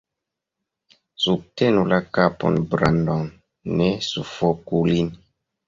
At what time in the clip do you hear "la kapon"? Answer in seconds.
1.91-2.59